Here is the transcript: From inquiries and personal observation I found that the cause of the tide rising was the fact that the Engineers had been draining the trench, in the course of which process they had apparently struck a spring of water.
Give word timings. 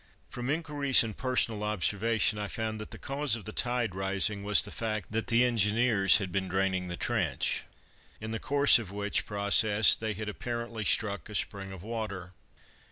From 0.31 0.49
inquiries 0.49 1.03
and 1.03 1.15
personal 1.15 1.61
observation 1.63 2.39
I 2.39 2.47
found 2.47 2.81
that 2.81 2.89
the 2.89 2.97
cause 2.97 3.35
of 3.35 3.45
the 3.45 3.51
tide 3.53 3.93
rising 3.93 4.43
was 4.43 4.63
the 4.63 4.71
fact 4.71 5.11
that 5.11 5.27
the 5.27 5.45
Engineers 5.45 6.17
had 6.17 6.31
been 6.31 6.47
draining 6.47 6.87
the 6.87 6.97
trench, 6.97 7.65
in 8.19 8.31
the 8.31 8.39
course 8.39 8.79
of 8.79 8.91
which 8.91 9.27
process 9.27 9.93
they 9.93 10.15
had 10.15 10.27
apparently 10.27 10.85
struck 10.85 11.29
a 11.29 11.35
spring 11.35 11.71
of 11.71 11.83
water. 11.83 12.33